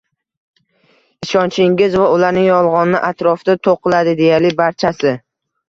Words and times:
Ishonchingiz 1.27 1.99
va 2.05 2.09
ularning 2.15 2.49
yolg‘oni 2.49 3.03
atrofida 3.13 3.59
to‘qiladi 3.71 4.19
deyarli 4.25 4.55
barchasi. 4.67 5.17